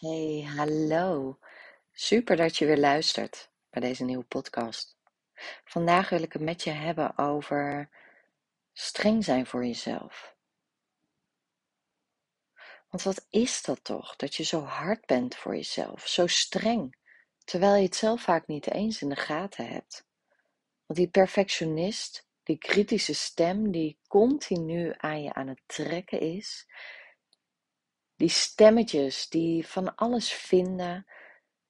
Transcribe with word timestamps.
Hey, 0.00 0.48
hallo. 0.56 1.38
Super 1.92 2.36
dat 2.36 2.56
je 2.56 2.66
weer 2.66 2.78
luistert 2.78 3.50
bij 3.70 3.80
deze 3.80 4.04
nieuwe 4.04 4.24
podcast. 4.24 4.96
Vandaag 5.64 6.08
wil 6.08 6.22
ik 6.22 6.32
het 6.32 6.42
met 6.42 6.62
je 6.62 6.70
hebben 6.70 7.18
over 7.18 7.90
streng 8.72 9.24
zijn 9.24 9.46
voor 9.46 9.66
jezelf. 9.66 10.36
Want 12.88 13.02
wat 13.02 13.26
is 13.30 13.62
dat 13.62 13.84
toch? 13.84 14.16
Dat 14.16 14.34
je 14.34 14.42
zo 14.42 14.60
hard 14.60 15.06
bent 15.06 15.36
voor 15.36 15.54
jezelf, 15.54 16.06
zo 16.06 16.26
streng, 16.26 16.96
terwijl 17.44 17.74
je 17.74 17.84
het 17.84 17.96
zelf 17.96 18.22
vaak 18.22 18.46
niet 18.46 18.70
eens 18.70 19.02
in 19.02 19.08
de 19.08 19.16
gaten 19.16 19.66
hebt. 19.66 20.06
Want 20.86 20.98
die 20.98 21.10
perfectionist, 21.10 22.26
die 22.42 22.58
kritische 22.58 23.14
stem 23.14 23.70
die 23.70 23.98
continu 24.08 24.94
aan 24.96 25.22
je 25.22 25.32
aan 25.32 25.48
het 25.48 25.62
trekken 25.66 26.20
is, 26.20 26.66
die 28.20 28.28
stemmetjes 28.28 29.28
die 29.28 29.66
van 29.66 29.94
alles 29.96 30.32
vinden 30.32 31.06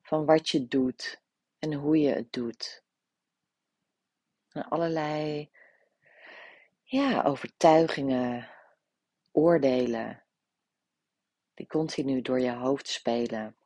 van 0.03 0.25
wat 0.25 0.49
je 0.49 0.69
doet 0.69 1.23
en 1.59 1.73
hoe 1.73 1.99
je 1.99 2.15
het 2.15 2.33
doet. 2.33 2.85
En 4.49 4.69
allerlei 4.69 5.51
ja, 6.83 7.23
overtuigingen, 7.23 8.51
oordelen, 9.31 10.25
die 11.55 11.67
continu 11.67 12.21
door 12.23 12.41
je 12.41 12.53
hoofd 12.53 12.89
spelen. 12.89 13.57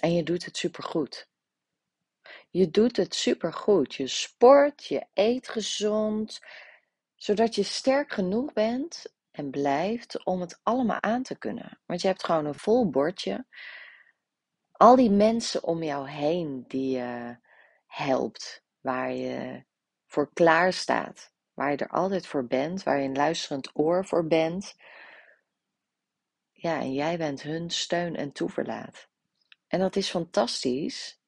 En 0.00 0.14
je 0.14 0.22
doet 0.22 0.44
het 0.44 0.56
supergoed. 0.56 1.28
Je 2.50 2.70
doet 2.70 2.96
het 2.96 3.14
supergoed. 3.14 3.94
Je 3.94 4.06
sport, 4.06 4.84
je 4.84 5.06
eet 5.14 5.48
gezond, 5.48 6.40
zodat 7.14 7.54
je 7.54 7.62
sterk 7.62 8.12
genoeg 8.12 8.52
bent 8.52 9.14
en 9.36 9.50
blijft 9.50 10.24
om 10.24 10.40
het 10.40 10.60
allemaal 10.62 11.02
aan 11.02 11.22
te 11.22 11.38
kunnen. 11.38 11.78
Want 11.86 12.00
je 12.00 12.06
hebt 12.06 12.24
gewoon 12.24 12.44
een 12.46 12.54
vol 12.54 12.90
bordje. 12.90 13.46
Al 14.72 14.96
die 14.96 15.10
mensen 15.10 15.62
om 15.62 15.82
jou 15.82 16.08
heen 16.08 16.64
die 16.68 16.96
je 16.96 17.36
helpt, 17.86 18.64
waar 18.80 19.12
je 19.12 19.64
voor 20.06 20.32
klaar 20.32 20.72
staat, 20.72 21.32
waar 21.54 21.70
je 21.70 21.76
er 21.76 21.88
altijd 21.88 22.26
voor 22.26 22.46
bent, 22.46 22.82
waar 22.82 22.98
je 22.98 23.08
een 23.08 23.16
luisterend 23.16 23.70
oor 23.74 24.06
voor 24.06 24.26
bent. 24.26 24.76
Ja, 26.52 26.80
en 26.80 26.92
jij 26.92 27.18
bent 27.18 27.42
hun 27.42 27.70
steun 27.70 28.16
en 28.16 28.32
toeverlaat. 28.32 29.08
En 29.66 29.80
dat 29.80 29.96
is 29.96 30.10
fantastisch. 30.10 31.20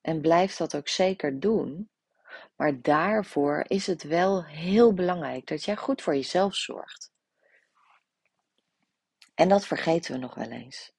En 0.00 0.20
blijf 0.20 0.56
dat 0.56 0.76
ook 0.76 0.88
zeker 0.88 1.40
doen. 1.40 1.90
Maar 2.56 2.82
daarvoor 2.82 3.64
is 3.66 3.86
het 3.86 4.02
wel 4.02 4.44
heel 4.44 4.94
belangrijk 4.94 5.46
dat 5.46 5.64
jij 5.64 5.76
goed 5.76 6.02
voor 6.02 6.14
jezelf 6.14 6.54
zorgt. 6.54 7.12
En 9.34 9.48
dat 9.48 9.66
vergeten 9.66 10.12
we 10.12 10.18
nog 10.18 10.34
wel 10.34 10.50
eens. 10.50 10.92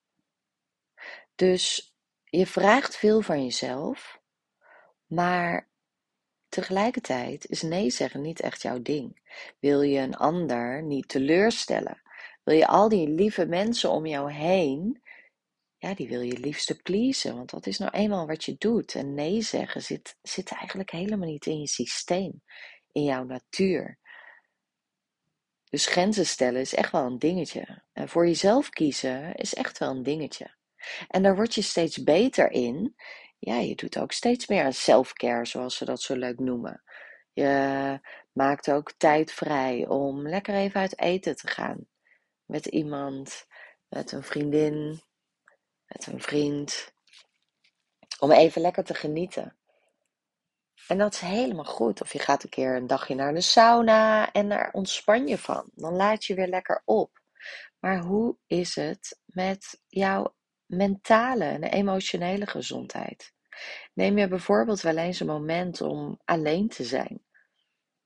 Dus 1.35 1.93
je 2.23 2.47
vraagt 2.47 2.95
veel 2.95 3.21
van 3.21 3.43
jezelf, 3.43 4.19
maar 5.05 5.67
tegelijkertijd 6.49 7.49
is 7.49 7.61
nee 7.61 7.89
zeggen 7.89 8.21
niet 8.21 8.39
echt 8.39 8.61
jouw 8.61 8.81
ding. 8.81 9.21
Wil 9.59 9.81
je 9.81 9.99
een 9.99 10.15
ander 10.15 10.83
niet 10.83 11.07
teleurstellen? 11.07 12.01
Wil 12.43 12.55
je 12.55 12.67
al 12.67 12.89
die 12.89 13.09
lieve 13.09 13.45
mensen 13.45 13.89
om 13.89 14.05
jou 14.05 14.31
heen 14.31 15.01
ja, 15.79 15.93
die 15.93 16.07
wil 16.07 16.21
je 16.21 16.39
liefste 16.39 16.81
pleasen, 16.81 17.35
want 17.35 17.49
dat 17.49 17.67
is 17.67 17.77
nou 17.77 17.91
eenmaal 17.91 18.27
wat 18.27 18.43
je 18.43 18.55
doet. 18.57 18.95
En 18.95 19.13
nee 19.13 19.41
zeggen 19.41 19.81
zit, 19.81 20.17
zit 20.21 20.51
eigenlijk 20.51 20.91
helemaal 20.91 21.27
niet 21.27 21.45
in 21.45 21.59
je 21.59 21.67
systeem, 21.67 22.43
in 22.91 23.03
jouw 23.03 23.23
natuur. 23.23 23.97
Dus 25.69 25.85
grenzen 25.85 26.25
stellen 26.25 26.61
is 26.61 26.75
echt 26.75 26.91
wel 26.91 27.05
een 27.05 27.19
dingetje. 27.19 27.83
En 27.93 28.09
voor 28.09 28.27
jezelf 28.27 28.69
kiezen 28.69 29.35
is 29.35 29.53
echt 29.53 29.77
wel 29.77 29.89
een 29.89 30.03
dingetje. 30.03 30.55
En 31.07 31.23
daar 31.23 31.35
word 31.35 31.55
je 31.55 31.61
steeds 31.61 32.03
beter 32.03 32.51
in. 32.51 32.95
Ja, 33.37 33.55
je 33.55 33.75
doet 33.75 33.99
ook 33.99 34.11
steeds 34.11 34.47
meer 34.47 34.63
aan 34.63 34.73
self-care, 34.73 35.45
zoals 35.45 35.77
ze 35.77 35.85
dat 35.85 36.01
zo 36.01 36.15
leuk 36.15 36.39
noemen. 36.39 36.83
Je 37.33 37.99
maakt 38.31 38.71
ook 38.71 38.93
tijd 38.97 39.31
vrij 39.31 39.87
om 39.87 40.27
lekker 40.27 40.55
even 40.55 40.79
uit 40.79 40.99
eten 40.99 41.35
te 41.35 41.47
gaan. 41.47 41.87
Met 42.45 42.65
iemand, 42.65 43.45
met 43.87 44.11
een 44.11 44.23
vriendin, 44.23 45.01
met 45.89 46.07
een 46.07 46.21
vriend. 46.21 46.93
Om 48.19 48.31
even 48.31 48.61
lekker 48.61 48.83
te 48.83 48.93
genieten. 48.93 49.57
En 50.87 50.97
dat 50.97 51.13
is 51.13 51.19
helemaal 51.19 51.65
goed. 51.65 52.01
Of 52.01 52.13
je 52.13 52.19
gaat 52.19 52.43
een 52.43 52.49
keer 52.49 52.75
een 52.75 52.87
dagje 52.87 53.15
naar 53.15 53.33
de 53.33 53.41
sauna 53.41 54.31
en 54.31 54.49
daar 54.49 54.71
ontspan 54.71 55.27
je 55.27 55.37
van. 55.37 55.69
Dan 55.73 55.93
laat 55.93 56.25
je 56.25 56.33
weer 56.33 56.47
lekker 56.47 56.81
op. 56.85 57.21
Maar 57.79 57.99
hoe 57.99 58.37
is 58.47 58.75
het 58.75 59.19
met 59.25 59.81
jouw 59.87 60.35
mentale 60.65 61.43
en 61.43 61.63
emotionele 61.63 62.47
gezondheid? 62.47 63.33
Neem 63.93 64.17
je 64.17 64.27
bijvoorbeeld 64.27 64.81
wel 64.81 64.97
eens 64.97 65.19
een 65.19 65.27
moment 65.27 65.81
om 65.81 66.19
alleen 66.25 66.69
te 66.69 66.83
zijn? 66.83 67.23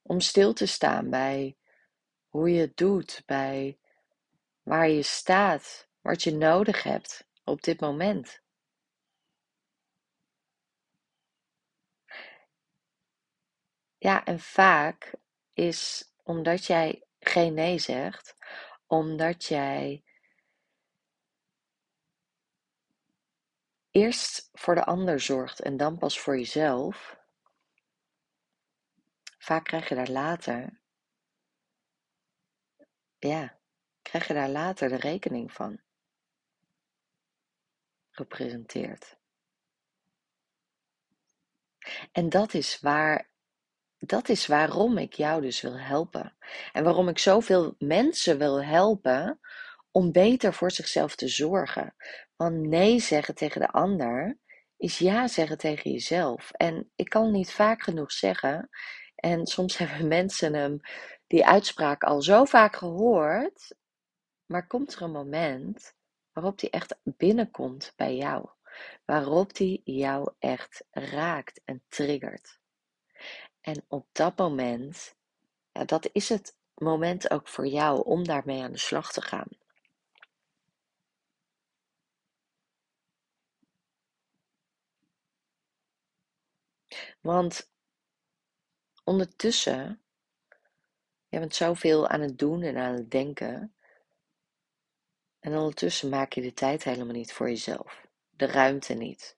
Om 0.01 0.19
stil 0.19 0.53
te 0.53 0.65
staan 0.65 1.09
bij 1.09 1.57
hoe 2.27 2.49
je 2.51 2.61
het 2.61 2.77
doet, 2.77 3.23
bij 3.25 3.77
waar 4.61 4.89
je 4.89 5.01
staat, 5.01 5.87
wat 6.01 6.23
je 6.23 6.35
nodig 6.35 6.83
hebt 6.83 7.27
op 7.43 7.61
dit 7.61 7.79
moment. 7.79 8.41
Ja, 13.97 14.25
en 14.25 14.39
vaak 14.39 15.15
is 15.53 16.11
omdat 16.23 16.65
jij 16.65 17.03
geen 17.19 17.53
nee 17.53 17.79
zegt, 17.79 18.35
omdat 18.87 19.45
jij 19.45 20.03
eerst 23.91 24.49
voor 24.51 24.75
de 24.75 24.85
ander 24.85 25.19
zorgt 25.19 25.59
en 25.59 25.77
dan 25.77 25.97
pas 25.97 26.19
voor 26.19 26.37
jezelf. 26.37 27.17
Vaak 29.37 29.63
krijg 29.63 29.89
je 29.89 29.95
daar 29.95 30.09
later, 30.09 30.81
ja, 33.17 33.59
krijg 34.01 34.27
je 34.27 34.33
daar 34.33 34.49
later 34.49 34.89
de 34.89 34.95
rekening 34.95 35.51
van 35.51 35.81
gepresenteerd. 38.15 39.17
En 42.11 42.29
dat 42.29 42.53
is 42.53 42.79
waar 42.79 43.31
dat 44.05 44.29
is 44.29 44.47
waarom 44.47 44.97
ik 44.97 45.13
jou 45.13 45.41
dus 45.41 45.61
wil 45.61 45.79
helpen. 45.79 46.35
En 46.71 46.83
waarom 46.83 47.07
ik 47.07 47.19
zoveel 47.19 47.75
mensen 47.77 48.37
wil 48.37 48.63
helpen 48.63 49.39
om 49.91 50.11
beter 50.11 50.53
voor 50.53 50.71
zichzelf 50.71 51.15
te 51.15 51.27
zorgen. 51.27 51.95
Want 52.35 52.55
nee 52.55 52.99
zeggen 52.99 53.35
tegen 53.35 53.61
de 53.61 53.67
ander 53.67 54.37
is 54.77 54.97
ja 54.97 55.27
zeggen 55.27 55.57
tegen 55.57 55.91
jezelf. 55.91 56.51
En 56.51 56.91
ik 56.95 57.09
kan 57.09 57.31
niet 57.31 57.51
vaak 57.51 57.81
genoeg 57.81 58.11
zeggen. 58.11 58.69
En 59.15 59.45
soms 59.45 59.77
hebben 59.77 60.07
mensen 60.07 60.53
hem 60.53 60.79
die 61.27 61.45
uitspraak 61.45 62.03
al 62.03 62.21
zo 62.21 62.45
vaak 62.45 62.75
gehoord. 62.75 63.75
Maar 64.45 64.67
komt 64.67 64.93
er 64.93 65.01
een 65.01 65.11
moment 65.11 65.95
waarop 66.33 66.59
die 66.59 66.69
echt 66.69 66.95
binnenkomt 67.03 67.93
bij 67.95 68.15
jou. 68.15 68.49
Waarop 69.05 69.53
die 69.53 69.81
jou 69.83 70.33
echt 70.39 70.85
raakt 70.91 71.61
en 71.65 71.83
triggert. 71.87 72.59
En 73.61 73.85
op 73.87 74.07
dat 74.11 74.37
moment, 74.37 75.15
ja, 75.71 75.85
dat 75.85 76.09
is 76.11 76.29
het 76.29 76.57
moment 76.73 77.31
ook 77.31 77.47
voor 77.47 77.67
jou 77.67 78.05
om 78.05 78.23
daarmee 78.23 78.63
aan 78.63 78.71
de 78.71 78.77
slag 78.77 79.11
te 79.11 79.21
gaan. 79.21 79.47
Want 87.21 87.71
ondertussen, 89.03 90.01
je 91.27 91.39
bent 91.39 91.55
zoveel 91.55 92.07
aan 92.07 92.21
het 92.21 92.39
doen 92.39 92.61
en 92.61 92.77
aan 92.77 92.93
het 92.93 93.11
denken. 93.11 93.75
En 95.43 95.57
ondertussen 95.57 96.09
maak 96.09 96.33
je 96.33 96.41
de 96.41 96.53
tijd 96.53 96.83
helemaal 96.83 97.13
niet 97.13 97.33
voor 97.33 97.49
jezelf. 97.49 98.01
De 98.29 98.45
ruimte 98.45 98.93
niet. 98.93 99.37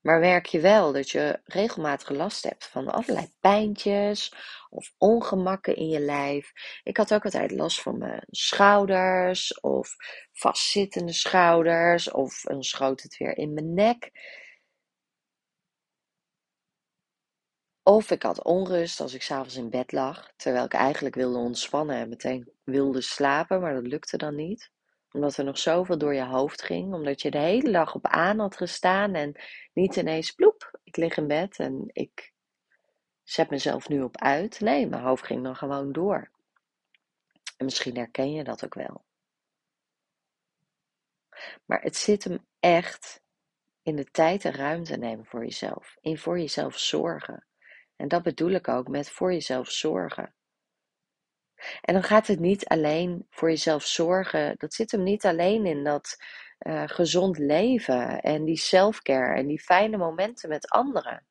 Maar 0.00 0.18
merk 0.18 0.46
je 0.46 0.60
wel 0.60 0.92
dat 0.92 1.10
je 1.10 1.40
regelmatig 1.44 2.08
last 2.08 2.44
hebt 2.44 2.66
van 2.66 2.88
allerlei 2.88 3.32
pijntjes 3.40 4.34
of 4.70 4.92
ongemakken 4.98 5.76
in 5.76 5.88
je 5.88 6.00
lijf. 6.00 6.52
Ik 6.82 6.96
had 6.96 7.14
ook 7.14 7.24
altijd 7.24 7.50
last 7.50 7.82
van 7.82 7.98
mijn 7.98 8.24
schouders 8.30 9.60
of 9.60 9.96
vastzittende 10.32 11.12
schouders 11.12 12.10
of 12.10 12.40
dan 12.40 12.62
schoot 12.62 13.02
het 13.02 13.16
weer 13.16 13.36
in 13.38 13.54
mijn 13.54 13.74
nek. 13.74 14.10
Of 17.86 18.10
ik 18.10 18.22
had 18.22 18.44
onrust 18.44 19.00
als 19.00 19.14
ik 19.14 19.22
s'avonds 19.22 19.56
in 19.56 19.70
bed 19.70 19.92
lag, 19.92 20.32
terwijl 20.36 20.64
ik 20.64 20.72
eigenlijk 20.72 21.14
wilde 21.14 21.38
ontspannen 21.38 21.96
en 21.96 22.08
meteen 22.08 22.52
wilde 22.64 23.00
slapen, 23.00 23.60
maar 23.60 23.74
dat 23.74 23.86
lukte 23.86 24.16
dan 24.16 24.34
niet 24.34 24.72
omdat 25.14 25.36
er 25.36 25.44
nog 25.44 25.58
zoveel 25.58 25.98
door 25.98 26.14
je 26.14 26.24
hoofd 26.24 26.62
ging. 26.62 26.94
Omdat 26.94 27.22
je 27.22 27.30
de 27.30 27.38
hele 27.38 27.72
dag 27.72 27.94
op 27.94 28.06
aan 28.06 28.38
had 28.38 28.56
gestaan 28.56 29.14
en 29.14 29.40
niet 29.72 29.96
ineens 29.96 30.30
ploep, 30.30 30.78
ik 30.84 30.96
lig 30.96 31.16
in 31.16 31.26
bed 31.26 31.58
en 31.58 31.84
ik 31.92 32.32
zet 33.22 33.50
mezelf 33.50 33.88
nu 33.88 34.02
op 34.02 34.16
uit. 34.16 34.60
Nee, 34.60 34.88
mijn 34.88 35.02
hoofd 35.02 35.26
ging 35.26 35.42
dan 35.42 35.56
gewoon 35.56 35.92
door. 35.92 36.30
En 37.56 37.64
misschien 37.64 37.96
herken 37.96 38.32
je 38.32 38.44
dat 38.44 38.64
ook 38.64 38.74
wel. 38.74 39.04
Maar 41.64 41.82
het 41.82 41.96
zit 41.96 42.24
hem 42.24 42.46
echt 42.60 43.22
in 43.82 43.96
de 43.96 44.04
tijd 44.04 44.44
en 44.44 44.52
ruimte 44.52 44.96
nemen 44.96 45.26
voor 45.26 45.44
jezelf. 45.44 45.96
In 46.00 46.18
voor 46.18 46.38
jezelf 46.38 46.78
zorgen. 46.78 47.46
En 47.96 48.08
dat 48.08 48.22
bedoel 48.22 48.50
ik 48.50 48.68
ook 48.68 48.88
met 48.88 49.10
voor 49.10 49.32
jezelf 49.32 49.70
zorgen. 49.70 50.34
En 51.80 51.94
dan 51.94 52.02
gaat 52.02 52.26
het 52.26 52.40
niet 52.40 52.66
alleen 52.66 53.26
voor 53.30 53.48
jezelf 53.48 53.84
zorgen. 53.84 54.54
Dat 54.58 54.74
zit 54.74 54.90
hem 54.90 55.02
niet 55.02 55.24
alleen 55.24 55.66
in 55.66 55.84
dat 55.84 56.16
uh, 56.58 56.82
gezond 56.86 57.38
leven 57.38 58.20
en 58.20 58.44
die 58.44 58.56
selfcare 58.56 59.36
en 59.36 59.46
die 59.46 59.60
fijne 59.60 59.96
momenten 59.96 60.48
met 60.48 60.68
anderen. 60.68 61.26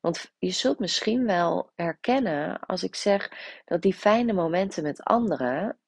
Want 0.00 0.32
je 0.38 0.50
zult 0.50 0.78
misschien 0.78 1.26
wel 1.26 1.70
herkennen 1.74 2.60
als 2.60 2.82
ik 2.82 2.94
zeg 2.94 3.30
dat 3.64 3.82
die 3.82 3.94
fijne 3.94 4.32
momenten 4.32 4.82
met 4.82 5.04
anderen, 5.04 5.78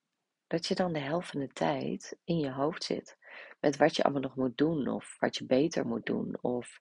dat 0.47 0.67
je 0.67 0.75
dan 0.75 0.93
de 0.93 0.99
helft 0.99 1.31
van 1.31 1.41
de 1.41 1.53
tijd 1.53 2.17
in 2.25 2.39
je 2.39 2.51
hoofd 2.51 2.85
zit. 2.85 3.17
Met 3.61 3.77
wat 3.77 3.97
je 3.97 4.03
allemaal 4.03 4.23
nog 4.23 4.37
moet 4.37 4.57
doen, 4.57 4.89
of 4.89 5.17
wat 5.19 5.37
je 5.37 5.47
beter 5.47 5.87
moet 5.87 6.07
doen, 6.07 6.39
of 6.41 6.81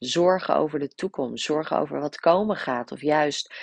zorgen 0.00 0.56
over 0.56 0.78
de 0.78 0.88
toekomst, 0.88 1.44
zorgen 1.44 1.78
over 1.78 2.00
wat 2.00 2.20
komen 2.20 2.56
gaat, 2.56 2.92
of 2.92 3.00
juist 3.00 3.54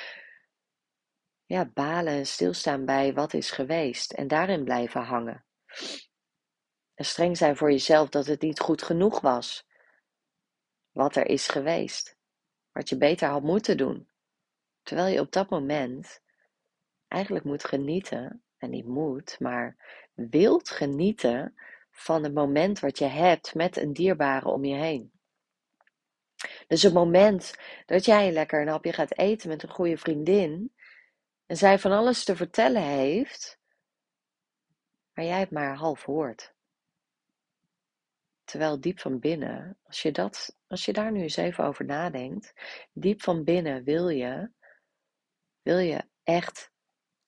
ja, 1.45 1.65
balen 1.65 2.13
en 2.13 2.25
stilstaan 2.25 2.85
bij 2.85 3.13
wat 3.13 3.33
is 3.33 3.51
geweest 3.51 4.13
en 4.13 4.27
daarin 4.27 4.63
blijven 4.63 5.01
hangen. 5.01 5.45
En 6.93 7.05
streng 7.05 7.37
zijn 7.37 7.57
voor 7.57 7.71
jezelf 7.71 8.09
dat 8.09 8.25
het 8.25 8.41
niet 8.41 8.59
goed 8.59 8.81
genoeg 8.81 9.21
was. 9.21 9.67
Wat 10.91 11.15
er 11.15 11.25
is 11.25 11.47
geweest. 11.47 12.17
Wat 12.71 12.89
je 12.89 12.97
beter 12.97 13.27
had 13.27 13.43
moeten 13.43 13.77
doen. 13.77 14.09
Terwijl 14.83 15.13
je 15.13 15.19
op 15.19 15.31
dat 15.31 15.49
moment 15.49 16.21
eigenlijk 17.07 17.45
moet 17.45 17.63
genieten, 17.63 18.43
en 18.57 18.69
niet 18.69 18.85
moet, 18.85 19.39
maar 19.39 19.77
wilt 20.13 20.69
genieten 20.69 21.55
van 21.91 22.23
het 22.23 22.33
moment 22.33 22.79
wat 22.79 22.97
je 22.97 23.05
hebt 23.05 23.55
met 23.55 23.77
een 23.77 23.93
dierbare 23.93 24.47
om 24.47 24.65
je 24.65 24.75
heen. 24.75 25.16
Dus 26.67 26.81
het 26.83 26.93
moment 26.93 27.55
dat 27.85 28.05
jij 28.05 28.31
lekker 28.31 28.61
een 28.61 28.67
hapje 28.67 28.93
gaat 28.93 29.17
eten 29.17 29.49
met 29.49 29.63
een 29.63 29.69
goede 29.69 29.97
vriendin 29.97 30.73
en 31.45 31.57
zij 31.57 31.79
van 31.79 31.91
alles 31.91 32.23
te 32.23 32.35
vertellen 32.35 32.83
heeft, 32.83 33.59
maar 35.13 35.25
jij 35.25 35.39
het 35.39 35.51
maar 35.51 35.75
half 35.75 36.03
hoort. 36.03 36.55
Terwijl 38.43 38.79
diep 38.79 38.99
van 38.99 39.19
binnen, 39.19 39.77
als 39.83 40.01
je, 40.01 40.11
dat, 40.11 40.57
als 40.67 40.85
je 40.85 40.93
daar 40.93 41.11
nu 41.11 41.21
eens 41.21 41.35
even 41.35 41.63
over 41.63 41.85
nadenkt, 41.85 42.53
diep 42.93 43.21
van 43.21 43.43
binnen 43.43 43.83
wil 43.83 44.09
je, 44.09 44.51
wil 45.61 45.77
je 45.77 46.03
echt 46.23 46.71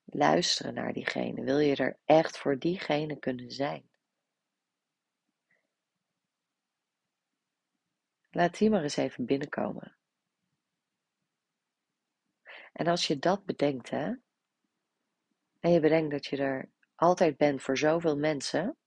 luisteren 0.05 0.73
naar 0.73 0.93
diegene. 0.93 1.43
Wil 1.43 1.59
je 1.59 1.75
er 1.75 1.99
echt 2.05 2.37
voor 2.37 2.59
diegene 2.59 3.19
kunnen 3.19 3.51
zijn. 3.51 3.89
Laat 8.29 8.57
die 8.57 8.69
maar 8.69 8.83
eens 8.83 8.97
even 8.97 9.25
binnenkomen. 9.25 9.97
En 12.73 12.87
als 12.87 13.07
je 13.07 13.19
dat 13.19 13.45
bedenkt, 13.45 13.89
hè, 13.89 14.13
en 15.59 15.71
je 15.71 15.79
bedenkt 15.79 16.11
dat 16.11 16.25
je 16.25 16.37
er 16.37 16.69
altijd 16.95 17.37
bent 17.37 17.61
voor 17.61 17.77
zoveel 17.77 18.17
mensen, 18.17 18.77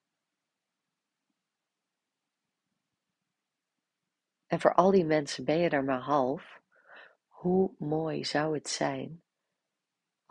en 4.47 4.61
voor 4.61 4.75
al 4.75 4.91
die 4.91 5.05
mensen 5.05 5.45
ben 5.45 5.59
je 5.59 5.69
er 5.69 5.85
maar 5.85 6.01
half, 6.01 6.61
hoe 7.27 7.75
mooi 7.79 8.25
zou 8.25 8.55
het 8.55 8.69
zijn 8.69 9.23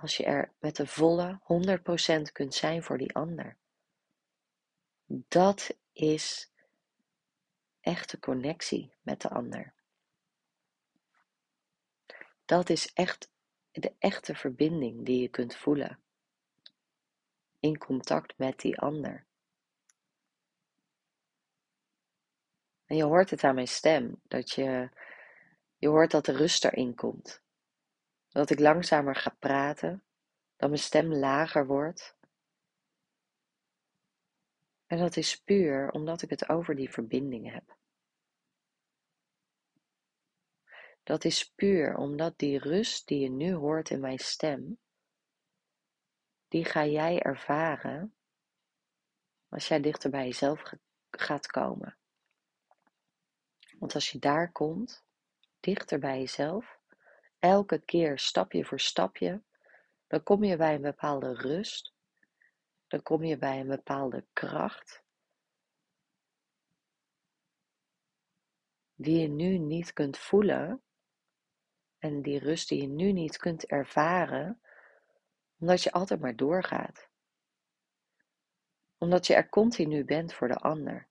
als 0.02 0.18
je 0.18 0.24
er 0.24 0.54
met 0.60 0.76
de 0.76 0.88
volle 0.88 1.40
100% 2.28 2.32
kunt 2.32 2.54
zijn 2.54 2.84
voor 2.84 2.98
die 2.98 3.16
ander. 3.16 3.58
Dat 5.06 5.78
is 5.92 6.52
echte 7.82 8.20
connectie 8.20 8.94
met 9.02 9.22
de 9.22 9.30
ander. 9.30 9.74
Dat 12.46 12.70
is 12.70 12.94
echt 12.94 13.32
de 13.72 13.96
echte 14.00 14.36
verbinding 14.36 15.06
die 15.06 15.22
je 15.22 15.30
kunt 15.30 15.56
voelen 15.56 16.00
in 17.62 17.78
contact 17.78 18.38
met 18.38 18.60
die 18.60 18.80
ander. 18.80 19.26
En 22.86 22.96
je 22.96 23.04
hoort 23.04 23.30
het 23.30 23.44
aan 23.44 23.56
mijn 23.56 23.68
stem, 23.68 24.22
dat 24.24 24.52
je, 24.52 24.90
je 25.78 25.88
hoort 25.88 26.12
dat 26.12 26.26
de 26.26 26.32
rust 26.32 26.66
erin 26.66 26.96
komt. 26.96 27.42
Dat 28.30 28.50
ik 28.50 28.60
langzamer 28.60 29.16
ga 29.16 29.36
praten, 29.40 30.04
dat 30.56 30.70
mijn 30.70 30.82
stem 30.82 31.14
lager 31.14 31.66
wordt. 31.68 32.16
En 34.92 34.98
dat 34.98 35.18
is 35.18 35.42
puur 35.42 35.92
omdat 35.92 36.22
ik 36.22 36.30
het 36.30 36.50
over 36.50 36.76
die 36.76 36.90
verbinding 36.92 37.52
heb. 37.52 37.78
Dat 41.04 41.24
is 41.24 41.52
puur 41.52 41.96
omdat 41.96 42.38
die 42.38 42.60
rust 42.60 43.08
die 43.08 43.20
je 43.20 43.30
nu 43.30 43.54
hoort 43.54 43.90
in 43.90 44.00
mijn 44.00 44.20
stem, 44.20 44.80
die 46.48 46.66
ga 46.66 46.86
jij 46.86 47.22
ervaren 47.22 48.16
als 49.50 49.68
jij 49.68 49.82
dichter 49.82 50.10
bij 50.10 50.26
jezelf 50.26 50.74
gaat 51.10 51.48
komen. 51.48 51.98
Want 53.80 53.96
als 53.96 54.12
je 54.12 54.20
daar 54.20 54.52
komt, 54.52 55.04
dichter 55.60 56.00
bij 56.00 56.20
jezelf, 56.20 56.80
elke 57.40 57.80
keer 57.80 58.20
stapje 58.20 58.66
voor 58.66 58.80
stapje, 58.80 59.42
dan 60.08 60.24
kom 60.24 60.44
je 60.44 60.58
bij 60.58 60.76
een 60.76 60.82
bepaalde 60.82 61.34
rust, 61.34 61.91
dan 62.92 63.02
kom 63.02 63.24
je 63.24 63.38
bij 63.38 63.60
een 63.60 63.68
bepaalde 63.68 64.26
kracht, 64.34 65.04
die 68.96 69.20
je 69.20 69.28
nu 69.28 69.58
niet 69.58 69.94
kunt 69.94 70.18
voelen 70.18 70.82
en 72.00 72.22
die 72.22 72.40
rust 72.40 72.70
die 72.70 72.82
je 72.82 72.88
nu 72.88 73.12
niet 73.12 73.38
kunt 73.38 73.66
ervaren, 73.66 74.62
omdat 75.60 75.84
je 75.84 75.92
altijd 75.92 76.20
maar 76.20 76.36
doorgaat. 76.36 77.10
Omdat 78.98 79.28
je 79.28 79.34
er 79.34 79.50
continu 79.50 80.06
bent 80.06 80.34
voor 80.34 80.48
de 80.48 80.58
ander. 80.58 81.08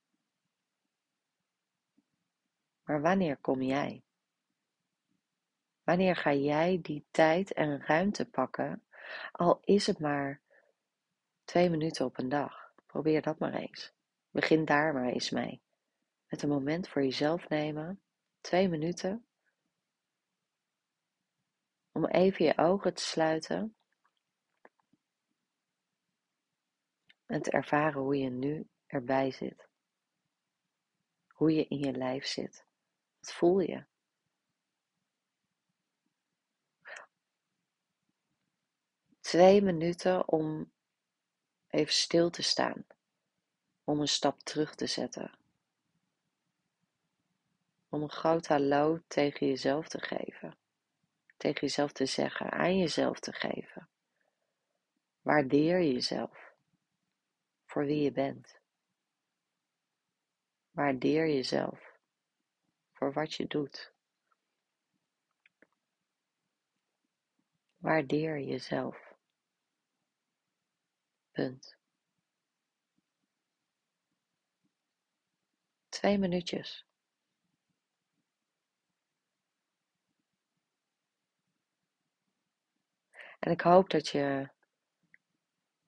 Maar 2.85 3.01
wanneer 3.01 3.37
kom 3.37 3.63
jij? 3.63 4.03
Wanneer 5.83 6.17
ga 6.17 6.33
jij 6.33 6.79
die 6.83 7.05
tijd 7.11 7.53
en 7.53 7.81
ruimte 7.87 8.31
pakken, 8.31 8.85
al 9.33 9.61
is 9.65 9.87
het 9.87 9.99
maar 9.99 10.41
twee 11.51 11.71
minuten 11.71 12.05
op 12.05 12.19
een 12.19 12.29
dag? 12.29 12.73
Probeer 12.87 13.23
dat 13.23 13.39
maar 13.39 13.55
eens. 13.55 13.93
Begin 14.31 14.65
daar 14.65 14.93
maar 14.93 15.09
eens 15.09 15.31
mee. 15.31 15.63
Met 16.29 16.43
een 16.43 16.49
moment 16.49 16.89
voor 16.89 17.03
jezelf 17.03 17.49
nemen, 17.49 18.03
twee 18.41 18.69
minuten, 18.69 19.27
om 21.93 22.07
even 22.07 22.45
je 22.45 22.59
ogen 22.59 22.95
te 22.95 23.03
sluiten 23.03 23.77
en 27.27 27.43
te 27.43 27.51
ervaren 27.51 28.01
hoe 28.01 28.17
je 28.17 28.31
nu 28.31 28.69
erbij 28.87 29.31
zit. 29.31 29.69
Hoe 31.29 31.53
je 31.53 31.67
in 31.69 31.79
je 31.79 31.93
lijf 31.93 32.27
zit. 32.27 32.65
Wat 33.21 33.33
voel 33.33 33.61
je? 33.61 33.85
Twee 39.21 39.63
minuten 39.63 40.29
om 40.29 40.73
even 41.71 41.93
stil 41.93 42.31
te 42.31 42.43
staan. 42.43 42.85
Om 43.85 44.01
een 44.01 44.09
stap 44.09 44.39
terug 44.39 44.75
te 44.75 44.87
zetten. 44.87 45.39
Om 47.89 48.03
een 48.03 48.11
groot 48.11 48.47
hallo 48.47 49.01
tegen 49.07 49.47
jezelf 49.47 49.89
te 49.89 50.01
geven. 50.01 50.57
Tegen 51.37 51.61
jezelf 51.61 51.93
te 51.93 52.07
zeggen, 52.07 52.51
aan 52.51 52.79
jezelf 52.79 53.21
te 53.21 53.33
geven. 53.33 53.89
Waardeer 55.23 55.83
jezelf 55.83 56.53
voor 57.65 57.85
wie 57.85 58.03
je 58.03 58.13
bent. 58.13 58.59
Waardeer 60.71 61.27
jezelf 61.27 61.91
voor 62.93 63.13
wat 63.13 63.35
je 63.35 63.47
doet. 63.47 63.93
Waardeer 67.77 68.41
jezelf. 68.41 69.10
Twee 75.89 76.19
minuutjes. 76.19 76.87
En 83.39 83.51
ik 83.51 83.61
hoop 83.61 83.91
dat 83.91 84.09
je 84.09 84.49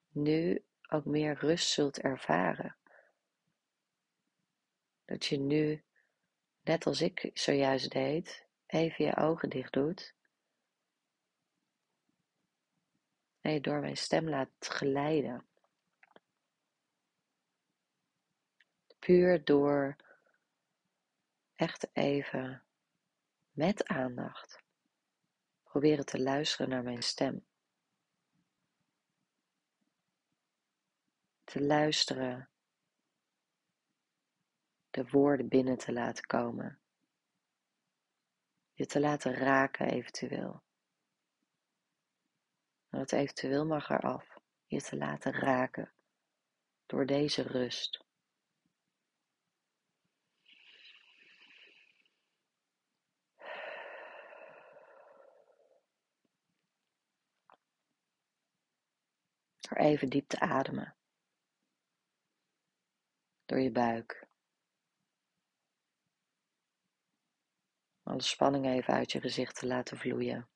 nu 0.09 0.65
ook 0.89 1.05
meer 1.05 1.35
rust 1.35 1.69
zult 1.69 1.99
ervaren. 1.99 2.75
Dat 5.05 5.25
je 5.25 5.37
nu, 5.39 5.83
net 6.61 6.85
als 6.85 7.01
ik 7.01 7.29
zojuist 7.33 7.91
deed, 7.91 8.45
even 8.65 9.05
je 9.05 9.15
ogen 9.15 9.49
dicht 9.49 9.73
doet. 9.73 10.13
En 13.43 13.53
je 13.53 13.61
door 13.61 13.79
mijn 13.79 13.97
stem 13.97 14.29
laat 14.29 14.49
glijden. 14.59 15.45
Puur 18.99 19.43
door 19.43 19.95
echt 21.55 21.89
even 21.93 22.63
met 23.51 23.87
aandacht 23.87 24.63
proberen 25.73 26.05
te 26.05 26.21
luisteren 26.21 26.69
naar 26.69 26.83
mijn 26.83 27.01
stem. 27.01 27.45
Te 31.43 31.61
luisteren, 31.61 32.49
de 34.89 35.09
woorden 35.09 35.47
binnen 35.47 35.77
te 35.77 35.93
laten 35.93 36.25
komen. 36.25 36.79
Je 38.73 38.85
te 38.85 38.99
laten 38.99 39.33
raken 39.33 39.89
eventueel. 39.89 40.61
En 42.93 42.99
het 42.99 43.11
eventueel 43.11 43.65
mag 43.65 43.89
eraf. 43.89 44.37
Je 44.65 44.81
te 44.81 44.97
laten 44.97 45.31
raken 45.31 45.91
door 46.85 47.05
deze 47.05 47.41
rust. 47.41 48.05
Door 59.59 59.77
even 59.77 60.09
diep 60.09 60.27
te 60.27 60.39
ademen. 60.39 60.95
Door 63.45 63.59
je 63.59 63.71
buik. 63.71 64.27
Alle 68.03 68.21
spanning 68.21 68.65
even 68.65 68.93
uit 68.93 69.11
je 69.11 69.19
gezicht 69.19 69.55
te 69.55 69.67
laten 69.67 69.97
vloeien. 69.97 70.52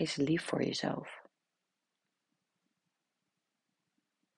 Wees 0.00 0.16
lief 0.16 0.44
voor 0.44 0.62
jezelf. 0.62 1.22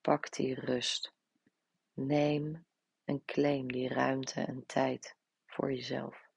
Pak 0.01 0.33
die 0.33 0.55
rust. 0.55 1.13
Neem 1.93 2.67
en 3.05 3.25
claim 3.25 3.73
die 3.73 3.89
ruimte 3.89 4.41
en 4.41 4.67
tijd 4.67 5.17
voor 5.47 5.73
jezelf. 5.73 6.29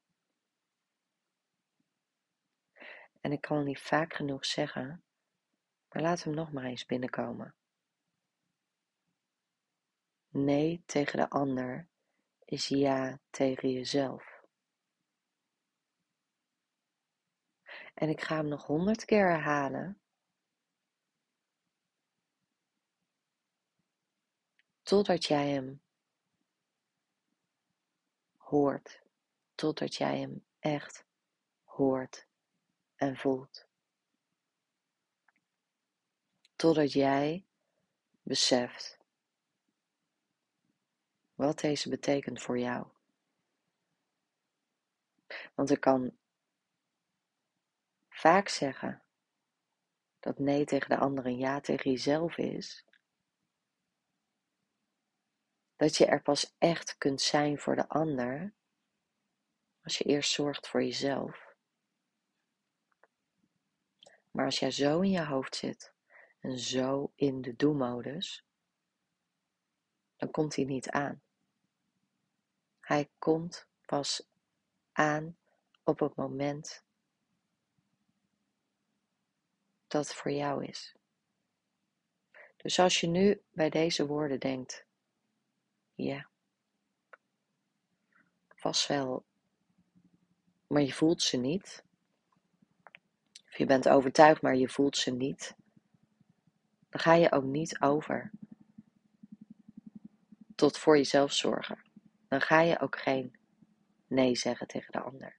En 3.20 3.32
ik 3.32 3.40
kan 3.40 3.56
het 3.56 3.66
niet 3.66 3.80
vaak 3.80 4.14
genoeg 4.14 4.46
zeggen, 4.46 5.04
maar 5.88 6.02
laat 6.02 6.22
hem 6.22 6.34
nog 6.34 6.52
maar 6.52 6.64
eens 6.64 6.86
binnenkomen. 6.86 7.54
Nee 10.28 10.82
tegen 10.86 11.18
de 11.18 11.30
ander 11.30 11.88
is 12.44 12.68
ja 12.68 13.20
tegen 13.30 13.70
jezelf. 13.70 14.35
En 17.96 18.08
ik 18.08 18.20
ga 18.20 18.36
hem 18.36 18.48
nog 18.48 18.66
honderd 18.66 19.04
keer 19.04 19.28
herhalen. 19.28 20.00
Totdat 24.82 25.24
jij 25.24 25.48
hem 25.50 25.82
hoort. 28.36 29.02
Totdat 29.54 29.94
jij 29.94 30.18
hem 30.18 30.46
echt 30.58 31.04
hoort 31.64 32.26
en 32.94 33.16
voelt. 33.16 33.66
Totdat 36.56 36.92
jij 36.92 37.46
beseft 38.22 38.98
wat 41.34 41.58
deze 41.58 41.88
betekent 41.88 42.42
voor 42.42 42.58
jou. 42.58 42.86
Want 45.54 45.70
ik 45.70 45.80
kan 45.80 46.16
vaak 48.16 48.48
zeggen 48.48 49.02
dat 50.20 50.38
nee 50.38 50.64
tegen 50.64 50.88
de 50.88 50.96
ander 50.96 51.24
en 51.24 51.36
ja 51.36 51.60
tegen 51.60 51.90
jezelf 51.90 52.36
is, 52.36 52.84
dat 55.76 55.96
je 55.96 56.06
er 56.06 56.22
pas 56.22 56.54
echt 56.58 56.98
kunt 56.98 57.20
zijn 57.20 57.58
voor 57.58 57.76
de 57.76 57.88
ander 57.88 58.52
als 59.82 59.98
je 59.98 60.04
eerst 60.04 60.30
zorgt 60.30 60.68
voor 60.68 60.82
jezelf. 60.82 61.54
Maar 64.30 64.44
als 64.44 64.58
jij 64.58 64.70
zo 64.70 65.00
in 65.00 65.10
je 65.10 65.24
hoofd 65.24 65.56
zit 65.56 65.92
en 66.40 66.58
zo 66.58 67.12
in 67.14 67.42
de 67.42 67.56
do-modus, 67.56 68.44
dan 70.16 70.30
komt 70.30 70.56
hij 70.56 70.64
niet 70.64 70.90
aan. 70.90 71.22
Hij 72.80 73.10
komt 73.18 73.68
pas 73.86 74.28
aan 74.92 75.36
op 75.82 75.98
het 75.98 76.14
moment 76.14 76.85
dat 79.86 80.14
voor 80.14 80.30
jou 80.30 80.64
is. 80.64 80.94
Dus 82.56 82.78
als 82.78 83.00
je 83.00 83.06
nu 83.06 83.42
bij 83.52 83.70
deze 83.70 84.06
woorden 84.06 84.40
denkt, 84.40 84.84
ja, 85.94 86.28
vast 88.48 88.88
wel, 88.88 89.24
maar 90.66 90.82
je 90.82 90.92
voelt 90.92 91.22
ze 91.22 91.36
niet. 91.36 91.84
Of 93.46 93.58
je 93.58 93.66
bent 93.66 93.88
overtuigd, 93.88 94.42
maar 94.42 94.56
je 94.56 94.68
voelt 94.68 94.96
ze 94.96 95.10
niet. 95.10 95.54
Dan 96.90 97.00
ga 97.00 97.14
je 97.14 97.32
ook 97.32 97.44
niet 97.44 97.80
over 97.80 98.30
tot 100.54 100.78
voor 100.78 100.96
jezelf 100.96 101.32
zorgen. 101.32 101.78
Dan 102.28 102.40
ga 102.40 102.60
je 102.60 102.80
ook 102.80 102.98
geen 102.98 103.36
nee 104.06 104.36
zeggen 104.36 104.66
tegen 104.66 104.92
de 104.92 105.00
ander. 105.00 105.36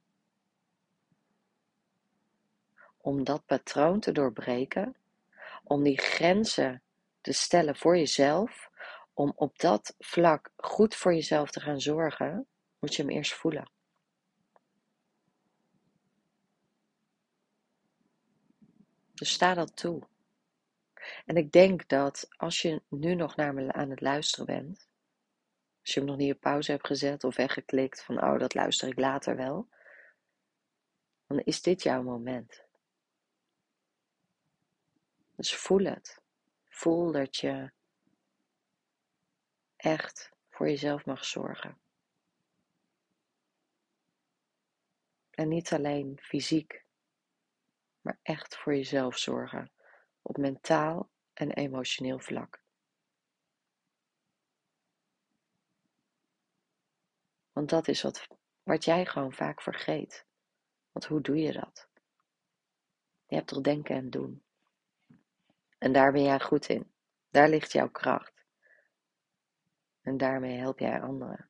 Om 3.07 3.23
dat 3.23 3.45
patroon 3.45 3.99
te 3.99 4.11
doorbreken, 4.11 4.95
om 5.63 5.83
die 5.83 5.97
grenzen 5.97 6.81
te 7.21 7.33
stellen 7.33 7.75
voor 7.75 7.97
jezelf, 7.97 8.69
om 9.13 9.33
op 9.35 9.59
dat 9.59 9.95
vlak 9.99 10.51
goed 10.55 10.95
voor 10.95 11.13
jezelf 11.13 11.51
te 11.51 11.59
gaan 11.59 11.81
zorgen, 11.81 12.47
moet 12.79 12.95
je 12.95 13.01
hem 13.01 13.11
eerst 13.11 13.33
voelen. 13.33 13.71
Dus 19.13 19.31
sta 19.31 19.53
dat 19.53 19.75
toe. 19.75 20.07
En 21.25 21.37
ik 21.37 21.51
denk 21.51 21.87
dat 21.87 22.27
als 22.37 22.61
je 22.61 22.81
nu 22.89 23.15
nog 23.15 23.35
naar 23.35 23.53
me 23.53 23.73
aan 23.73 23.89
het 23.89 24.01
luisteren 24.01 24.45
bent, 24.45 24.87
als 25.81 25.93
je 25.93 25.99
hem 25.99 26.09
nog 26.09 26.17
niet 26.17 26.33
op 26.33 26.39
pauze 26.39 26.71
hebt 26.71 26.87
gezet 26.87 27.23
of 27.23 27.35
weggeklikt 27.35 28.03
van 28.03 28.23
oh, 28.23 28.39
dat 28.39 28.53
luister 28.53 28.87
ik 28.87 28.99
later 28.99 29.35
wel, 29.35 29.67
dan 31.27 31.39
is 31.39 31.61
dit 31.61 31.83
jouw 31.83 32.03
moment. 32.03 32.65
Dus 35.38 35.56
voel 35.56 35.84
het. 35.84 36.22
Voel 36.67 37.12
dat 37.12 37.38
je 37.38 37.72
echt 39.75 40.32
voor 40.50 40.67
jezelf 40.67 41.06
mag 41.06 41.25
zorgen. 41.25 41.79
En 45.29 45.48
niet 45.48 45.74
alleen 45.74 46.20
fysiek, 46.22 46.86
maar 48.01 48.20
echt 48.22 48.58
voor 48.58 48.75
jezelf 48.75 49.17
zorgen 49.17 49.72
op 50.22 50.38
mentaal 50.38 51.10
en 51.34 51.51
emotioneel 51.51 52.20
vlak. 52.20 52.62
Want 57.51 57.70
dat 57.70 57.88
is 57.88 58.01
wat, 58.01 58.27
wat 58.63 58.86
jij 58.86 59.06
gewoon 59.06 59.34
vaak 59.34 59.62
vergeet. 59.62 60.25
Want 60.91 61.06
hoe 61.06 61.22
doe 61.22 61.38
je 61.38 61.51
dat? 61.51 61.89
Je 63.25 63.36
hebt 63.36 63.48
toch 63.48 63.62
denken 63.62 63.96
en 63.96 64.10
doen. 64.10 64.46
En 65.77 65.91
daar 65.91 66.12
ben 66.12 66.24
jij 66.24 66.39
goed 66.39 66.69
in. 66.69 66.91
Daar 67.29 67.50
ligt 67.50 67.72
jouw 67.72 67.89
kracht. 67.89 68.46
En 70.01 70.17
daarmee 70.17 70.57
help 70.57 70.79
jij 70.79 71.01
anderen. 71.01 71.50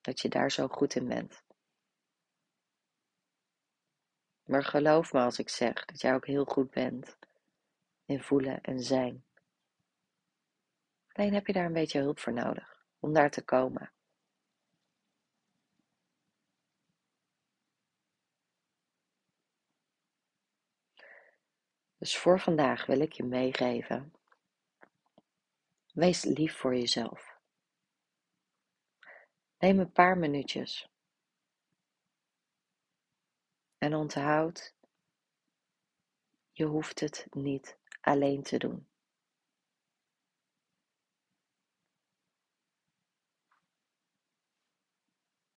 Dat 0.00 0.20
je 0.20 0.28
daar 0.28 0.50
zo 0.50 0.68
goed 0.68 0.94
in 0.94 1.08
bent. 1.08 1.42
Maar 4.44 4.64
geloof 4.64 5.12
me 5.12 5.20
als 5.20 5.38
ik 5.38 5.48
zeg 5.48 5.84
dat 5.84 6.00
jij 6.00 6.14
ook 6.14 6.26
heel 6.26 6.44
goed 6.44 6.70
bent 6.70 7.18
in 8.04 8.22
voelen 8.22 8.60
en 8.60 8.80
zijn. 8.80 9.24
Alleen 11.12 11.34
heb 11.34 11.46
je 11.46 11.52
daar 11.52 11.64
een 11.64 11.72
beetje 11.72 12.00
hulp 12.00 12.18
voor 12.18 12.32
nodig 12.32 12.84
om 12.98 13.12
daar 13.12 13.30
te 13.30 13.44
komen. 13.44 13.92
Dus 21.98 22.16
voor 22.16 22.40
vandaag 22.40 22.86
wil 22.86 23.00
ik 23.00 23.12
je 23.12 23.24
meegeven. 23.24 24.12
Wees 25.92 26.24
lief 26.24 26.56
voor 26.56 26.74
jezelf. 26.74 27.36
Neem 29.58 29.78
een 29.78 29.92
paar 29.92 30.18
minuutjes. 30.18 30.88
En 33.78 33.94
onthoud, 33.94 34.74
je 36.52 36.64
hoeft 36.64 37.00
het 37.00 37.26
niet 37.30 37.78
alleen 38.00 38.42
te 38.42 38.58
doen. 38.58 38.87